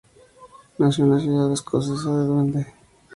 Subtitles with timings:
[0.79, 2.65] Nació en la ciudad escocesa de Dundee.